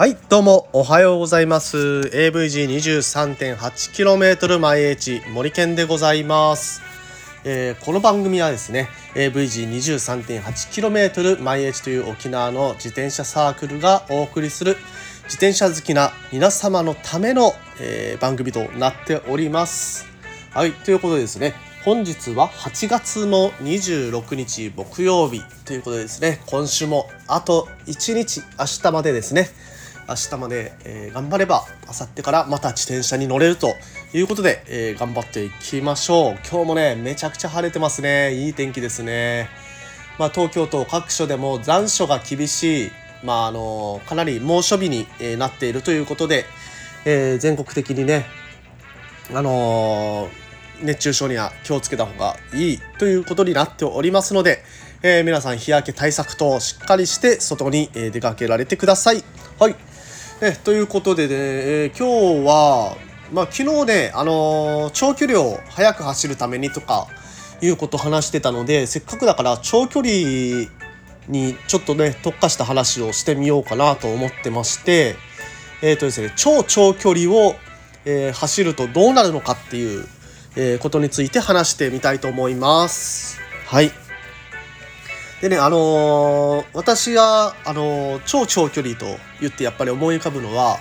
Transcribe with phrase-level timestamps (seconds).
[0.00, 1.76] はいどうもおはようございます。
[1.76, 6.80] AVG23.8km 毎 H 森健でございます、
[7.44, 14.78] えー、この番組はですね AVG23.8km 毎 H という沖縄の自転車サークルがお送りする
[15.24, 20.06] 自転車好きな皆様のための、えー、番組となっております。
[20.54, 21.52] はいということでですね
[21.84, 29.50] 本日は8月の26日木曜日ということでですね今週もあと1日明日までですね
[30.10, 33.76] 明日まで、えー、頑張れば明後日からまた自転車に乗れると
[34.12, 36.38] いうことで、えー、頑張っていきましょう。
[36.50, 38.34] 今日もねめちゃくちゃ晴れてますね。
[38.34, 39.48] いい天気ですね。
[40.18, 42.90] まあ、東京都各所でも残暑が厳しい
[43.22, 46.44] まああのかなり猛暑日に、えなっているということで、
[47.04, 48.26] えー、全国的にね
[49.32, 50.28] あの
[50.82, 54.64] 熱中症には気をつけた方がいいということになっておりますので、
[55.04, 59.22] えー、皆さん日焼け対策としっかりして外に出かけられてください。
[59.60, 59.89] はい。
[60.42, 62.96] えということでね、えー、今日は、
[63.30, 67.08] まあ、昨日ね、あのー、長距離を速く走るためにとか
[67.60, 70.70] いうことを話してたのでせっかくだから長距離
[71.28, 75.16] にちょっとね特化した話をしてみようかなと思ってまして
[75.82, 77.54] え、ー、とですね超長距離を、
[78.06, 80.06] えー、走るとどうなるのかっていう、
[80.56, 83.38] えー、ことについて話してみたいと思います。
[83.66, 83.99] はい
[85.40, 89.06] でね、あのー、私が、あのー、超長距離と
[89.40, 90.78] 言ってやっぱり思い浮かぶのは、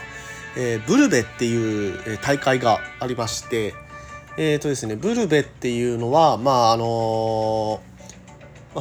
[0.57, 3.73] えー、ブルベっていう大会がありまして、
[4.37, 7.81] えーとですね、ブルベっていうのは、まああの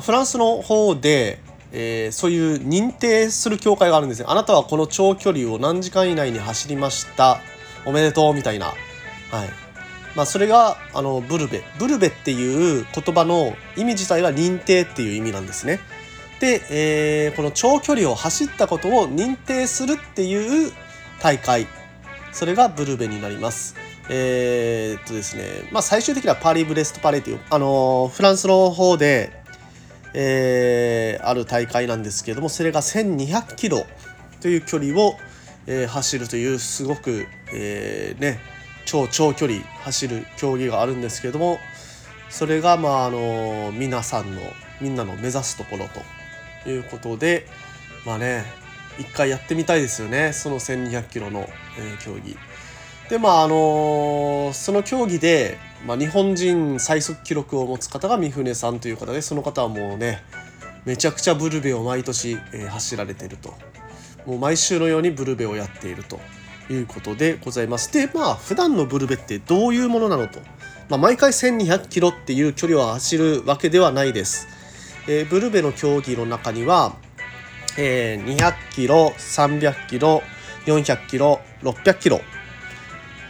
[0.01, 1.41] フランスの方で、
[1.73, 4.31] えー、そういう認定する協会があるんですよ。
[4.31, 7.41] あなたはこの長距離を何時間以内に走りました？
[7.87, 8.67] おめでとうみたいな。
[8.67, 8.77] はい。
[10.14, 15.81] まあ、それがあのブルベブルベっていう言葉の意味自体が認定っていう意味なんですね。
[16.41, 20.73] で、えー、この長距離を走ったことを認定するっていう
[21.20, 21.67] 大会
[22.33, 23.74] それがブルベになります。
[24.11, 29.42] えー、っとですねまあ最終的にはパリー・ブレスト・パレっていうあのフランスの方で、
[30.14, 33.85] えー、ある大会なんですけれどもそれが1200キロ
[34.40, 35.17] という距離を、
[35.67, 38.40] えー、走るというすごく、えー、ね
[38.89, 41.59] 超長距離走る競技があるんですけども
[42.31, 44.41] それがまああの皆さんの
[44.81, 45.87] みんなの目指すところ
[46.65, 47.47] ということで
[48.07, 48.45] まあね
[48.99, 51.41] 一回やってみたいですよねその1200キロの、
[51.79, 52.39] え、競技。
[53.11, 60.23] でまああのその競技で、まあ、日本人最速記録を持つ方が三船さんという方でその方はもうね
[60.87, 63.53] めちゃくちゃブルベを毎年、え、走られてると
[64.25, 66.19] もう毎週のようにブルベをやっていると。
[66.70, 67.92] いうことでございます。
[67.92, 70.40] で、まあ、普段のブルベってどういうものなのと。
[70.89, 74.48] まあ、毎回1200キロっていう距離を走るわけではないです。
[75.07, 76.96] えー、ブルベの競技の中には、
[77.77, 80.23] えー、200キロ、300キロ、
[80.67, 82.20] 400キロ、600キロ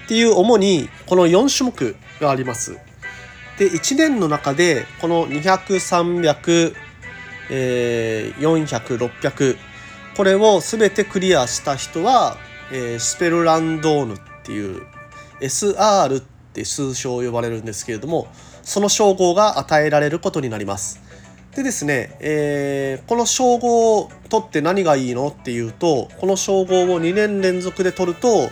[0.05, 2.79] っていう主にこの4種目があります。
[3.59, 5.43] で、1年の中でこの200、
[5.75, 6.75] 300、
[7.51, 9.57] えー、400、600
[10.17, 12.37] これを全てクリアした人は
[12.73, 14.83] えー、スペルランドーヌっていう
[15.41, 18.29] SR って通称呼ばれるんですけれども
[18.63, 21.01] その称号が与えられることになります。
[21.55, 28.51] でですね、えー、この称号を取って何がいいのっていうとこの称号を2年連続で取ると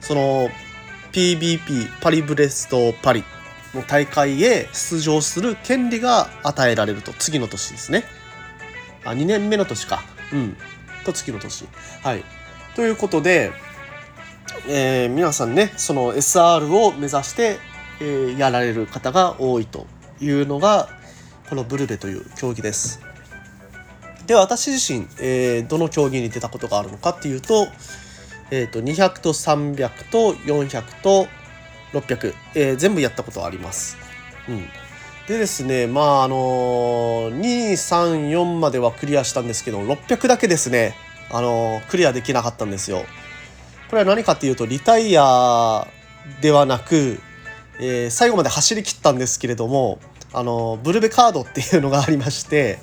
[0.00, 0.48] その
[1.12, 3.24] PBP パリブレストパリ
[3.74, 7.12] の大会へ出場する権利が与えられると。
[7.12, 8.04] 次の年ですね。
[9.04, 10.02] あ2年目の年か。
[10.32, 10.56] うん。
[11.04, 11.66] と次の年。
[12.02, 12.24] はい。
[12.76, 13.52] ということで、
[14.68, 17.56] えー、皆さんねその SR を目指して、
[18.02, 19.86] えー、やられる方が多いと
[20.20, 20.90] いうのが
[21.48, 23.00] このブルベという競技です。
[24.26, 27.68] で私自身、えー、どの競技に出たことがあるのかっていうと,、
[28.50, 31.28] えーと、200と300と400と
[31.94, 33.96] 600、えー、全部やったことあります。
[34.50, 34.68] うん、
[35.28, 37.40] でですねまああのー、
[37.72, 43.04] 234まではクリアしたんですけど600だけですねあのクリアできなかったんですよ。
[43.88, 45.86] これは何かっていうとリタイア
[46.40, 47.20] ではなく、
[47.78, 50.00] えー、最後まで走り切ったんですけれども
[50.32, 52.78] あのブルベカードっていうのがありまして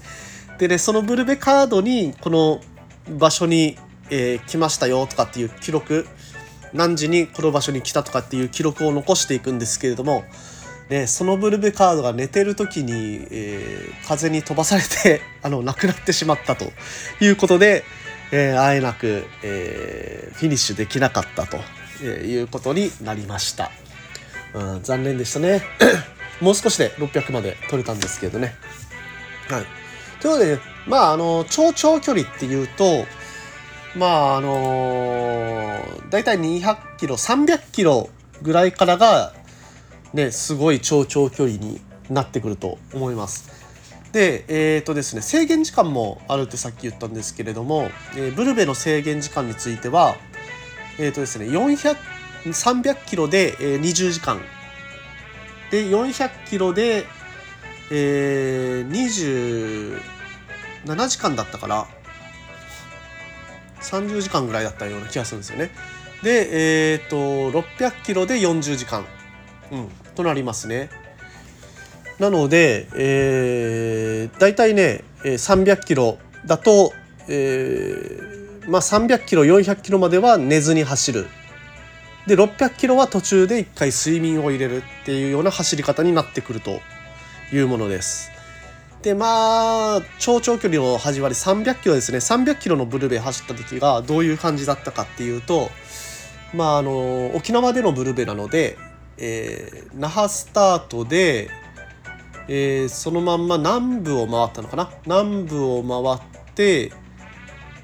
[0.60, 2.62] でねそのブルベカードにこの
[3.10, 3.78] 場所に、
[4.10, 6.08] えー、来ましたよとかっていう記録
[6.74, 10.24] 何時にこの場所に来たとかっていう記録を残していくんですけれども、
[10.90, 16.66] ね、そのブルベカードが寝てる時に、えー、風に飛ばされて あのなくなってしまったと
[17.20, 17.84] いうことで、
[18.36, 21.60] えー、あえなく、えー、フィニッシュできなかったと
[22.02, 23.70] えいうことになりました。
[24.56, 25.62] うん、残念でしたね。
[26.42, 28.56] もう少しで600まで取れたんですけどね。
[29.50, 29.66] はい。
[30.20, 33.06] ということで、ねまあ、あの、超長距離っていうと、
[33.96, 38.10] まああのー、大体200キロ300キロ
[38.42, 39.34] ぐらいからが
[40.14, 43.63] ねすごい超長距離になってくると思います。
[44.14, 50.16] でえ、ー、とですね制限時間もあるってさっき言ったんですけれども、えー、ブルベの制限時間については
[51.00, 51.98] え、ー、とですね400
[52.46, 54.40] 300キロで、えー、20時間
[55.72, 57.06] で400キロで、
[57.90, 60.00] えー、
[60.86, 61.88] 27時間だったから
[63.82, 65.72] 30時間ぐらいだったような気がするんですよね。
[66.22, 69.06] で、えっ、ー、と、600キロで40時間、
[69.72, 70.90] うん、となりますね。
[72.24, 76.94] なので、えー、大体ね、300キロだと、
[77.28, 81.28] えー、まあ300キロ、400キロまでは寝ずに走る。
[82.26, 86.80] で、600キロは途中で一回睡眠を入れるっていうような走り方になってくると
[87.52, 88.32] いうものです。
[89.02, 95.72] でまあ超長距離の始まり300キロですね300キロのブルベ走った時がどういう感じだったかっていうと
[96.54, 98.78] まああの沖縄でのブルベなので、
[99.18, 101.50] えー、那覇スタートで、
[102.48, 104.92] えー、そのまんま南部を回ったのかな？
[105.06, 106.92] 南部を回って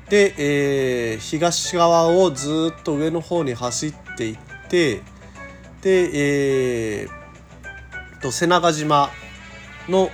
[0.09, 4.37] で、えー、東側をずっと上の方に走っていっ
[4.69, 5.01] て
[5.81, 9.09] で、えー、と瀬長島
[9.87, 10.09] の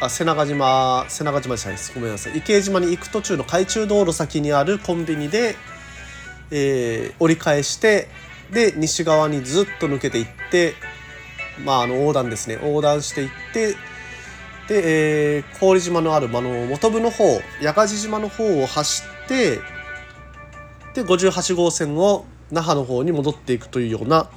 [0.00, 1.92] あ瀬長島瀬長島じゃないです。
[1.94, 2.38] ごめんなさい。
[2.38, 5.56] 池江島に行く途中の海中道路先にあるコンビニで、
[6.50, 8.08] えー、折り返して
[8.52, 10.74] で西側にずっと抜けていって
[11.64, 12.58] まああの横断ですね。
[12.62, 13.76] 横断していって
[14.68, 17.24] で、えー、郡島のある、あの元部の方
[17.62, 19.60] 八ヶ地島の方を走って
[20.94, 24.30] で58号線を那覇の方に戻っていくというような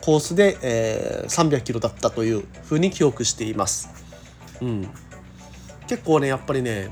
[0.00, 3.88] コースで、えー、300キロだったというふうに記憶しています。
[4.60, 4.88] うん、
[5.86, 6.90] 結構ねやっぱりね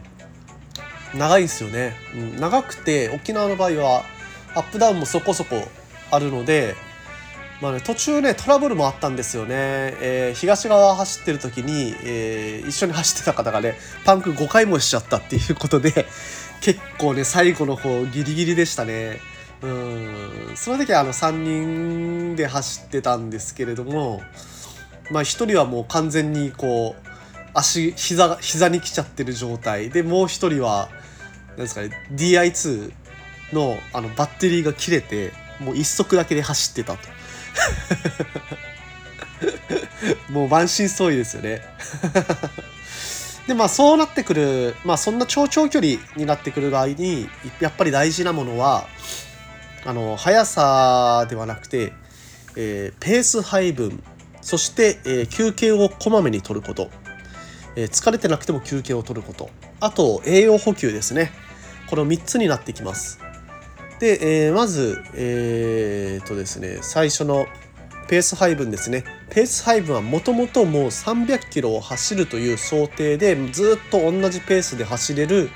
[1.14, 4.02] 長いですよね、うん、長くて沖縄の場合は
[4.54, 5.56] アップダウンもそこそこ
[6.10, 6.74] あるので、
[7.60, 9.48] まあね、途中ねトラブルもあったんですよね、
[10.00, 13.74] えー、東側走ってる時に、えー、一緒に走ってた方がね
[14.06, 16.06] パンク5回もしちゃったっていうことで
[16.62, 19.18] 結構ね最後の方ギリギリでしたね。
[19.62, 20.52] うん。
[20.54, 24.22] その時はあの3人で走ってたんですけれども
[25.10, 27.08] まあ1人はもう完全にこう
[27.52, 29.90] 足膝膝に来ちゃってる状態。
[29.90, 30.88] でもう一人は
[31.50, 32.92] 何ですかね DI2
[33.52, 37.19] のあのバッテリーが切れてもう一足だけで走ってたと。
[40.30, 41.62] もう満身創痍ですよね。
[43.46, 48.86] でまあそうなってくるまあそんな超長距離になってくる場合にやっぱり大事なものは
[49.84, 51.92] あの速さではなくて、
[52.54, 54.02] えー、ペース配分
[54.40, 56.90] そして、えー、休憩をこまめに取ること。
[57.76, 59.50] え疲れてなくても休憩を取ること。
[59.80, 61.32] あと栄養補給ですね。
[61.88, 63.18] この3つになってきます。
[64.00, 67.46] で、えー、まずえー、とですね最初の
[68.08, 75.50] ペース配分ですねペース配分はもともともう300キロを走るという想定でずっと同じペースで走れる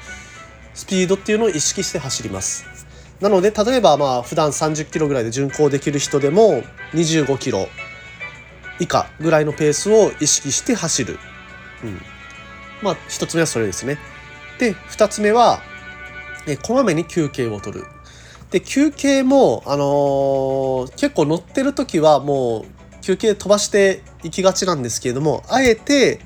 [0.75, 2.67] スピードっていうのを意識して走ります
[3.21, 6.63] なので例えばまあ普段30キロぐらいで巡航できる人でも
[6.93, 7.67] 25キロ
[8.79, 11.19] 以下ぐらいのペースを意識して走る
[11.85, 12.01] うん。
[12.83, 13.99] まあ、一つ目はそれですね。
[14.59, 15.61] で、二つ目は、
[16.47, 17.87] えこまめに休憩を取る。
[18.55, 26.21] で、休憩も、あのー、結構乗ってる時はもう休憩飛ばしていきがちなんですけれども、あえて、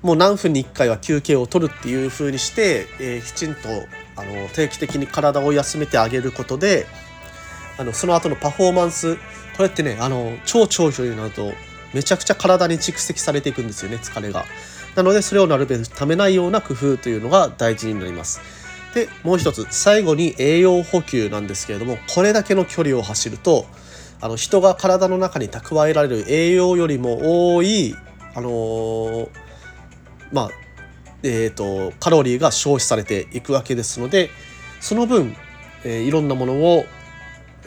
[0.00, 3.62] もう何分に1回は休憩を取るっていう風にして、えー、きちんと
[4.14, 6.86] あの定期的に体を休めてあげることで
[7.78, 9.16] あのその後のパフォーマンス
[9.56, 11.52] これってねあの超長距離になると
[11.94, 14.44] めちゃくちゃ体に蓄積されていくんですよね疲れが。
[14.96, 18.61] なのでそれをなるべくためないような工夫というのが大事になります。
[18.94, 23.66] でもう一つ最後に栄養補給なんですけれどもこれだけの距離を走ると
[24.20, 27.96] あの人が体の中に蓄えられる栄養よりも多い
[28.34, 29.28] あのー、
[30.32, 30.50] まあ
[31.24, 34.30] えーと、カロリーが消費されていくわけですので
[34.80, 35.36] その分、
[35.84, 36.84] えー、いろんなものを、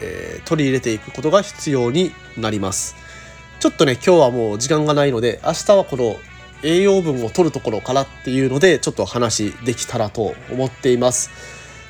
[0.01, 2.95] えー、取り入れていくことが必要になります。
[3.61, 6.17] ちょっとね今日はもう時間がないので明日はこの
[6.63, 11.29] 栄養分を取るところからっていうのでちょっと話できたらと思っています。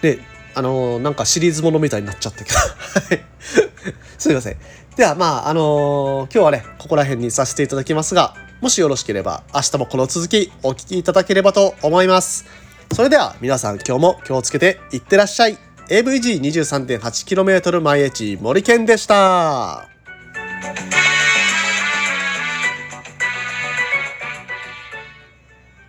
[0.01, 0.19] で
[0.53, 2.57] あのー、なんかシリーズものみたいになっちゃったけど
[4.17, 4.57] すいません。
[4.95, 12.45] ではまああのー、今日はねここら辺にさせていただきますがもしよろしければ明日もこの続きお聴きいただければと思います。
[12.93, 15.57] それでは皆さん今日も気をつけていってらっしゃい。
[15.89, 19.87] AVG23.8km 毎日森健でした。